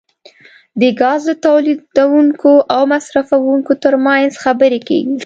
د 0.79 0.81
ګازو 1.01 1.33
د 1.37 1.41
تولیدونکو 1.45 2.51
او 2.75 2.81
مصرفونکو 2.93 3.71
ترمنځ 3.83 4.31
خبرې 4.43 4.79
کیږي 4.87 5.15